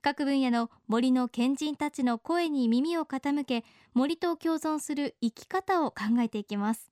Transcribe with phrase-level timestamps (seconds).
[0.00, 6.90] 各分野の森の賢人たちの声に耳を傾け森と共存する生き方を考えていきます。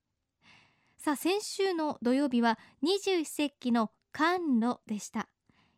[0.98, 5.28] さあ先週の土曜日は二十四節気の寒露でした。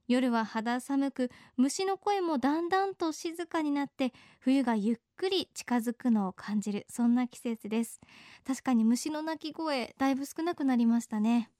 [0.06, 8.00] 夜は肌寒く虫の声もだんだんと静かになって冬がゆっくり近づくのを感じるそんな季節です。
[8.46, 11.50] 確かに虫の鳴き声だいぶ少なくなりましたね。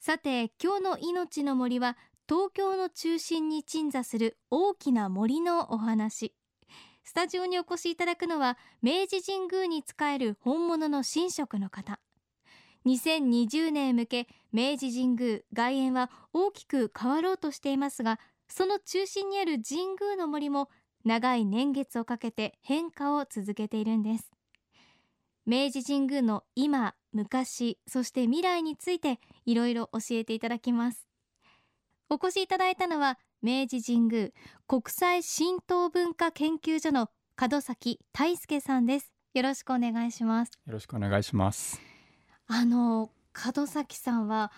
[0.00, 1.96] さて今日の命の森は
[2.26, 6.34] 東京の中心に鎮座する大きな森のお話。
[7.04, 12.00] スタジオにお越しいただくのは明治神宮に仕える本物の神職の方。
[12.86, 20.68] 2020年向け明治神宮外苑は大きく変わろうとしていますがその中心にある神宮の森も
[21.04, 24.30] 長い年月をかけて変化を続けているんです。
[25.44, 31.06] 明治神宮の今昔そして未来についていろいろ教えていただきます。
[32.10, 34.28] お越しいただいたのは明治神宮
[34.66, 37.08] 国際神道文化研究所の
[37.40, 39.12] 門崎大輔さんです。
[39.32, 40.52] よろしくお願いします。
[40.66, 41.80] よろしくお願いします。
[42.46, 43.10] あの
[43.56, 44.52] 門崎さんは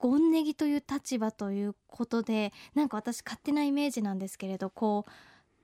[0.00, 5.10] 権ネギという立場ということでなんか私勝手なイメージなんですけれどこう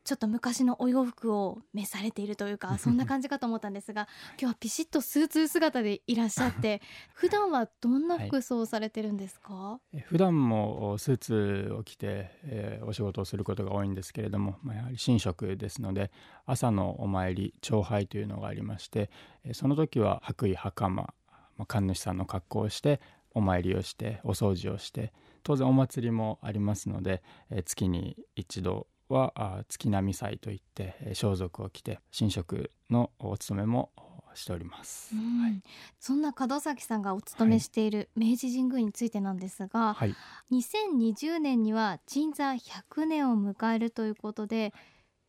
[0.06, 6.80] ちょっと昔のお洋服を召されているというか そんな感じかと思ったんですが今日はピシッとスーツ姿でいらっしゃって
[7.12, 16.10] 普段はどんな服装をされてるんですか、はい、普段もスーツを着て、えー、お仕事をすることが多いんですけれども、まあ、やはり神職ですので
[16.46, 19.10] 朝のお参り朝拝というのがありまして
[19.52, 21.12] その時は白衣袴
[21.56, 23.00] まあ、神主さんの格好をして
[23.32, 25.12] お参りをしてお掃除をして
[25.42, 33.90] 当然お祭りもありますので、えー、月に一度はあ月並祭といって、えー、装束を着て神職のお勤めも
[34.36, 35.62] しております、はい、
[35.98, 40.14] そんな門崎さんがお勤めしている明治神宮についてなんですが、はい、
[40.52, 44.72] 2020年には鎮座100年を迎えるということで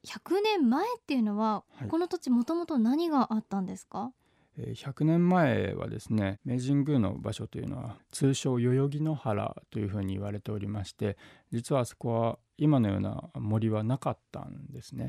[0.06, 4.12] 100年前っていうのは、はい、この土地もともと何があったんですか？
[4.58, 11.18] 100年前はですね明治神宮の場所というのは通称代々木の原というふうに言われておりまして
[11.52, 15.08] 実はあそこは今のような森はなかったんですね。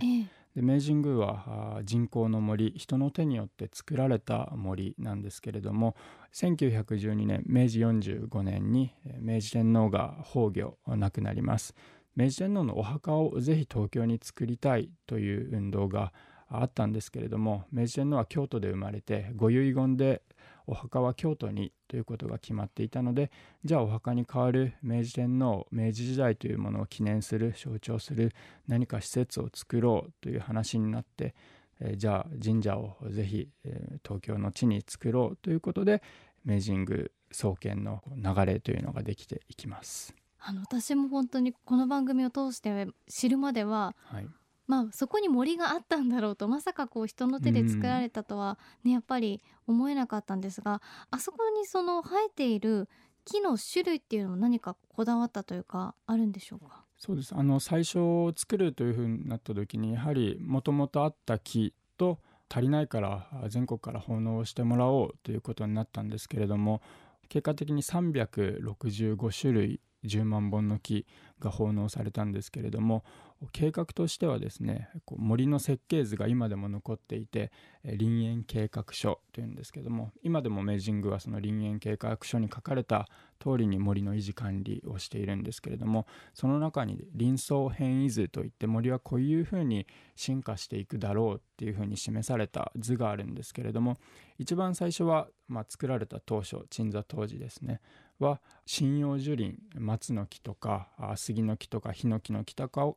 [0.55, 5.97] で明治神宮は人工の森人の手によって作られた森なんですけれども
[6.35, 11.75] 1912年明治45年に明治天皇が崩御亡くなります。
[12.17, 16.13] 明治天皇のお墓をぜひ東京に作りたいという運動が
[16.49, 20.23] あったんですけれども明治天皇は京都で生まれてご遺言で
[20.67, 23.31] お墓は京都にということが決まっていたので
[23.65, 28.33] じゃあお墓に代わる明治天皇明治時代というものを記念する象徴する
[28.67, 31.35] 何か施設を作ろうという話になって、
[31.81, 36.03] えー、じゃあ神社をぜひ、えー、東京の地に作ろうということで
[36.45, 40.15] 明治神宮創建の流れというのができていきます。
[40.41, 44.29] あの私も本当にこの番組を通して知るまでは、はい、
[44.69, 50.81] まあそこに森があったんだろうとまさかこう人の手で作られたとはね、やっぱり思えなかったんですが
[51.11, 52.89] あそこにその生えている
[53.25, 56.85] 木の種類っていうのも何かこだわったというかあるんでしょうか？
[56.97, 57.35] そうです。
[57.35, 57.99] あの最初
[58.37, 62.19] 作るというふうになった時にやはりもともとあった木と
[62.51, 66.81] 足りないから全国から奉納してもらおうということになったんですけれども
[67.29, 71.07] 結果的に365種類10万本の木
[71.41, 73.05] が奉納されたんですけれども
[73.53, 77.53] 計画としてはですね森の設計図が今でも残っていて
[77.85, 83.07] 林園計画書というんですけども今でも明治神宮はその林園計画書に書かれた
[83.39, 89.87] 通りに森の維持管理をしているんですけれどもその中に林相変異図といって森はこういうふうに
[90.17, 93.99] 進化していくだろうっていうふうに示された図があるんですけれども
[94.39, 97.81] 一番最初は、まあ、作られた当初鎮座当時ですね。
[98.19, 102.97] は針葉樹林松の木とか杉の木とかヒノキの木とかを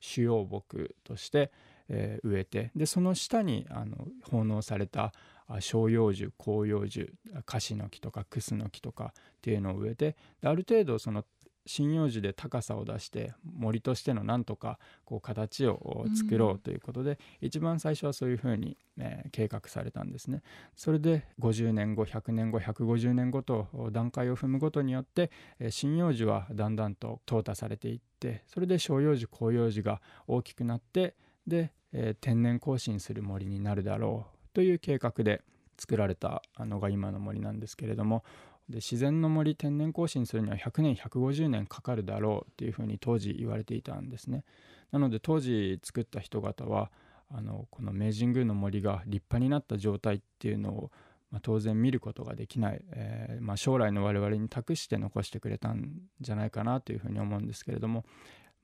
[0.00, 1.50] 主要木として、
[1.88, 5.12] えー、植えてでその下にあの奉納された
[5.60, 7.12] 照葉樹広葉樹
[7.44, 11.24] 樫の木とかクスの木とかっていうのを植えてである程度その
[11.70, 20.42] 針葉樹で高さを出して森としてのなんとかこう形を作ろうということで、うん、一番最初はそういうふうに、えー、計画されたんですね。
[20.74, 25.30] それで50年後100年後150年後と段階を踏むごとによって、
[25.60, 31.14] えー、針葉樹はだんだんと淘汰されていってそれで照葉樹広葉樹が大きくなって
[31.46, 35.42] で、えー、天然更新する森になるだろうという計画で
[35.78, 38.24] 作られたのが今の森なんですけれども
[38.70, 44.44] で自然の森天然更新するには100年150年かかるだろうっていうふうに当時言われていたんですね。
[44.92, 46.90] なので当時作った人方は
[47.30, 50.90] あのこの明治神宮の森が立派になった状態っていうのを、
[51.30, 58.04] まあ、当然見ることができない、えー、まあ、将来の我々に託して残してくれたんじゃないかなというふうに思うんですけれども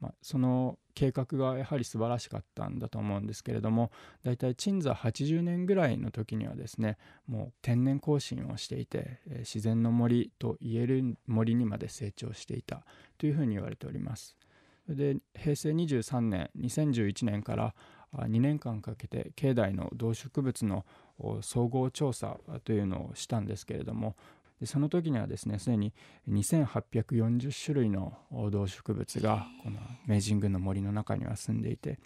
[0.01, 3.93] まあ、その計画がやはり素晴らしかったんだと思うんですけれども
[4.25, 6.97] 大体鎮座80年ぐらいの時にはですね
[7.27, 12.83] もう天然更新をしていて、え、自然の森と言える森にまで成長していた
[13.19, 14.37] というふうに言われております。
[14.89, 17.75] で平成23年2011年から
[18.15, 20.87] 2年間かけて境内の動植物の
[21.43, 24.17] 総合調査というのをしたんですけれども
[24.61, 25.93] でその時にはですねすでに
[26.29, 28.15] 2840種類の
[28.51, 31.99] 動植物がこの明治神宮の森の中には住んでいて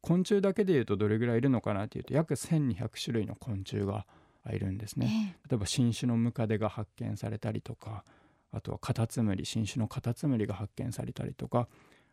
[0.00, 4.04] 昆虫だけでいうとどれぐらいいるのかなというと約1200種類の昆虫が
[4.50, 5.36] いるんですね。
[5.48, 8.04] 例えば新種のムカデが発見されたりとか
[8.50, 11.68] あとはカタツムリ新種のカタツムリが発見されたりとか、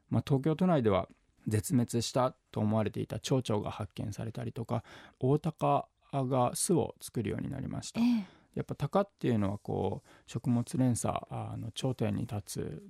[0.10, 1.08] まあ、東京都内では
[1.48, 4.84] 絶滅したと思われていた蝶々が発見されたりとか
[5.20, 8.00] オオタカが巣を作るようになりました。
[8.00, 11.16] えーやっぱ鷹っていうのはこう食物連鎖
[11.58, 12.84] の頂点に立つ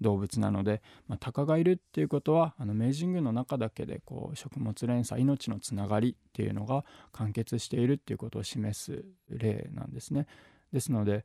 [0.00, 10.26] 動物なので、まあ、鷹がいるっていうことはあの明治神宮の中だけでこう食物連鎖命のつながりっていうのが完結しているっていうことを示す例なんですね。
[10.72, 11.24] ですので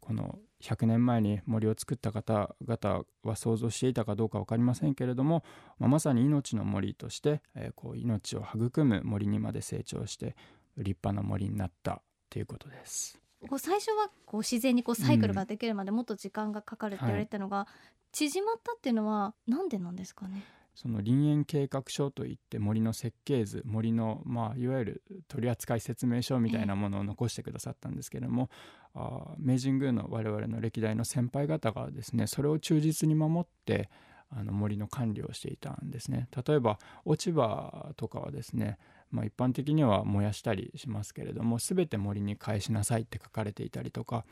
[0.00, 5.44] この100年前に森を作った方々は想像していたかどうか分かりませんけれども、
[5.78, 10.36] まあ、まさに命の森として、えー、こう命を育む森にまで成長して
[10.76, 13.20] 立派な森になったということです。
[13.48, 17.74] こう最初はこう自然にこうサイクルができるまでもっと時間がかかるって言われたのが、うんはい、
[18.12, 20.42] 縮まったっていうのはなんでなんですかね？
[20.74, 28.48] その林園計画書といって森の設計図森の、まあ、いわゆる取扱説明書みたいなものを残してくださったんですけれども、
[28.94, 33.90] えー、あ明治神宮の我々の歴代の先輩方がですねそれを忠実に守って
[34.30, 36.28] あの森の管理をしていたんですね。
[36.46, 38.78] 例えば落ち葉とかはですね
[39.10, 44.24] まあ、一般的には燃やしたりしますけれども全て森に返しなさいって書かれていたりとか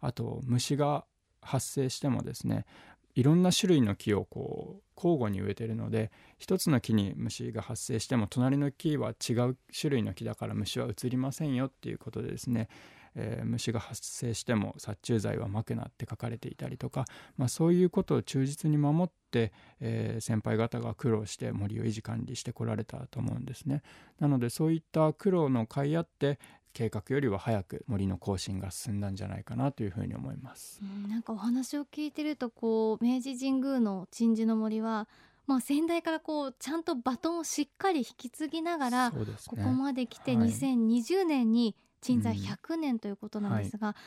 [0.00, 1.04] あと虫が
[1.40, 2.66] 発生してもですね
[3.14, 12.68] いろんな種類の木をこう交互に植えてるので一つの木に虫が発生しても隣の木は違う種類の木だから虫は移りませんよっていうことでですね
[13.16, 23.82] えー、虫が発生しても殺虫剤はまくなって書かれていたりとか、まあ、そういうことを忠実に守って、えー、先輩方が苦労して森を維持管理してこられたと思うんですね。
[24.20, 26.38] なのでそういった苦労の甲斐あって
[26.72, 30.80] 計画よりは早く森の更新が進んだんじゃないかなというふうに思います。
[30.82, 35.08] うん、なんかお話を聞いてるとこう明治神宮の鎮守の森は
[35.46, 39.16] まあ、先代からこうちゃんとバトンをしっかり引き継ぎながら、ね、
[39.46, 44.02] ここまで来て2020年に鎮座100年ということなんですが、うんはい、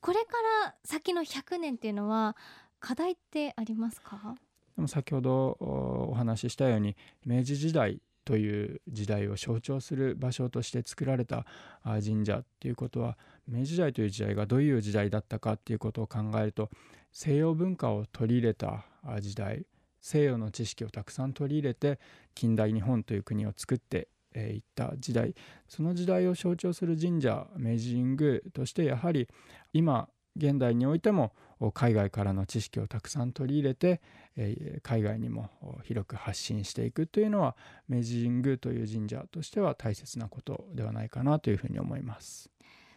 [0.00, 0.32] これか
[0.64, 2.36] ら先の100年っていうのは
[2.80, 4.34] 課題ってありますか？
[4.76, 6.96] でも先ほどお話ししたように
[7.26, 11.44] 明治時代という時代を象徴する場所として作られた
[11.84, 13.18] 神社っていうことは
[13.48, 16.70] 明治時代という時代がどういう時代だったかっていうことを考えると
[17.12, 18.84] 西洋文化を取り入れた
[19.20, 19.66] 時代
[20.00, 21.98] 西洋の知識をたくさん取り入れて
[22.34, 25.34] 近代日本という国を作ってえー、った時代
[25.68, 29.28] その時代を象徴する神社明治神宮としてやはり
[29.72, 31.32] 今現代においても
[31.74, 34.00] 海外からの知識をたくさん取り入れて、
[34.36, 35.50] え、海外にも
[35.84, 37.56] 広く発信していくというのは
[37.88, 42.50] 明治神宮という神社としては大切なことではないかなというふうに思います。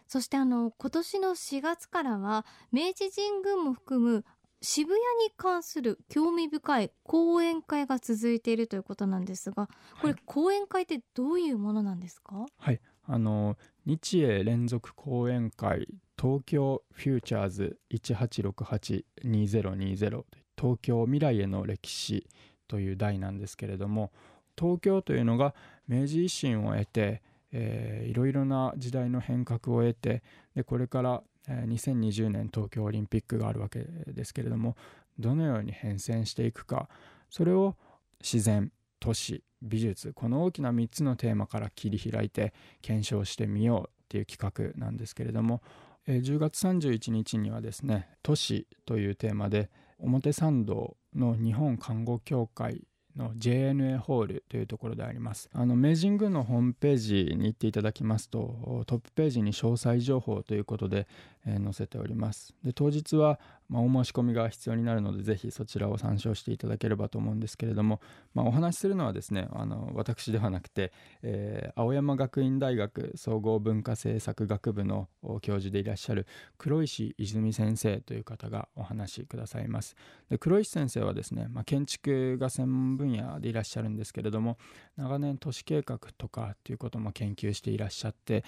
[0.08, 4.24] そしてあの今年の4月からは明治神宮も含む
[4.62, 9.68] 渋谷に関する興味深い講演会が続いているということなんですが
[10.00, 12.46] これ、講演会ってどういうものなんですか？
[12.58, 12.80] はい。
[13.08, 15.86] あの日英連続講演会
[16.20, 20.24] 東京フューチャーズ18682020
[20.58, 22.26] 東京未来への歴史
[22.66, 24.10] という題なんですけれども
[24.58, 25.54] 東京というのが
[25.86, 27.22] 明治維新を得て、
[27.52, 30.24] えー、いろいろな時代の変革を得て
[30.56, 34.76] でこれから2020年東京オリンピックがあるわけですけれども
[35.18, 36.88] どのように変遷していくか
[37.30, 37.76] それを
[38.20, 45.62] 自然都市美術この大きな3つのテーマから切り開いて検証してみようっていう企画なんですけれども
[46.08, 52.86] 10月31日にはですね都市というテーマで表参道の日本看護協会
[53.16, 55.48] の JNA ホールというところであります。
[55.52, 61.08] あの明治宮のホームページに行っていただきますとトップページに詳細情報ということで、
[61.46, 62.54] え、載せております。
[62.64, 63.38] で当日は、
[63.68, 68.00] まあ、お申し込みが必要になるのでぜひそちらを参照していただければと思うんですけれども、
[68.34, 75.08] まあ、お話しするのはですねあの私ではなくて、えー、青山学院大学総合文化政策学部の
[75.40, 76.26] 教授でいらっしゃる
[76.58, 79.96] 黒石泉先生という方がお話しくださいます。
[80.28, 84.58] で黒石先生はですね、まあ、建築が専門分野でいらっしゃるんですけれども
[84.96, 88.44] 長年都市計画とかっていうことも研究していらっしゃって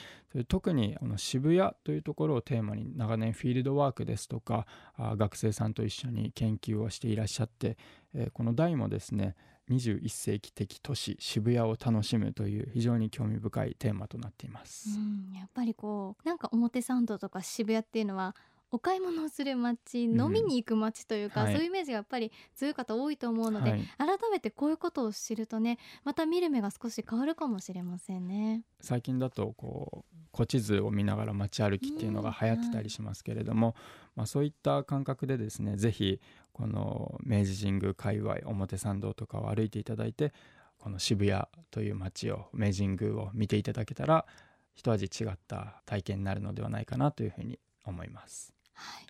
[0.48, 4.66] 特にこの渋谷というところをテーマに長年フィールドワークですとか
[4.98, 7.76] 学生さんと一緒に研究をしていらっしゃって、
[8.14, 9.34] えこの題もですね
[9.70, 14.98] 21世紀的都市渋谷を楽しむという非常に興味深いテーマとなっています。
[14.98, 18.34] うんやっぱりこうなんか表参道とか渋谷っていうのは
[18.70, 28.62] お買い物をする街、飲みに行く街というか、はい、そういうイメージがやっぱり強い方多いと思うので、はい、改めてこういうことを知るとねまた見る目が少し変わるかもしれませんね。
[28.80, 33.74] 最近だとこう古地図を見ながら街歩きっていうのが流行ってたりしますけれども、
[34.14, 36.20] まあ、そういった感覚でですね是非
[36.52, 40.32] この明治神宮界隈表参道とかを歩いていただいて
[40.78, 41.42] この渋谷
[41.72, 44.26] という街を明治神宮を見ていただけたら
[44.76, 48.52] 一味違った体験になるのではないかなというふうに思います。
[48.74, 49.06] はい。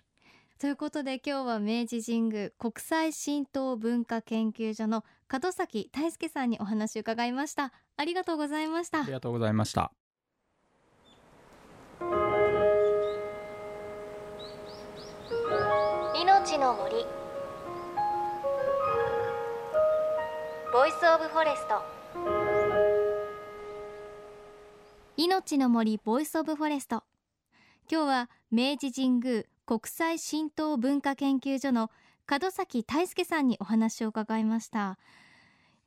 [0.57, 7.71] ということで今日は明治神宮国際神道文化研究所の門崎大輔さんにお話を伺いました。
[7.97, 9.01] ありがとうございました。
[9.01, 9.91] ありがとうございました
[16.59, 17.05] の森。
[20.73, 21.81] Voice of Forest。
[25.15, 27.03] 命の森 Voice of Forest。
[27.89, 31.89] 今日は明治神宮国際神道文化研究所の
[32.29, 34.97] 門崎泰輔さんにお話を伺いました。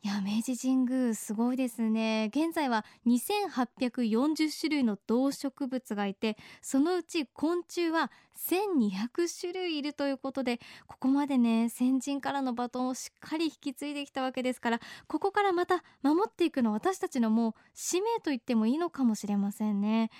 [0.05, 2.29] いや明治神宮すごいですね。
[2.35, 20.11] 現在は2840種類の動植物がいてそのうち昆虫は1200種類いるということでここまでね先人からのバトンをしっかり引き継いできたわけですからここからまた守っていくの私たちのもう使命と言ってもいいのかもしれませんね。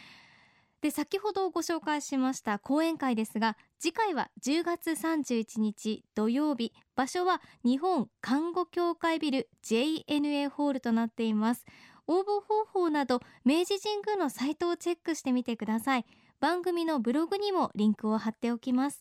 [0.81, 11.64] で先ほどご紹介しました講演会ですが次回は10月31日土曜日場所は日本看護協会ビル JNA ホールとなっています。
[12.06, 16.06] 応募方法など明治神宮のサイトをチェックしてみてください。
[16.40, 19.00] 番組のブログにもリンクを貼っておきます。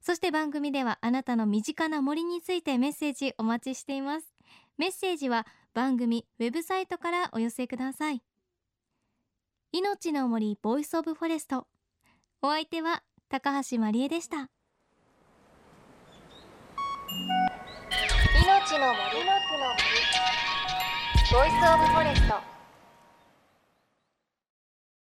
[0.00, 4.26] そして番組ではあなたの身近な森についてメッセージお待ちしています。
[4.78, 8.22] メッセージは番組ウェブサイトからお寄せください。
[9.72, 11.66] 命の森 Voice of Forest。
[12.42, 14.50] お相手は高橋真理恵でした。
[18.78, 19.24] の森
[21.32, 22.59] ボイスオブフォレスト。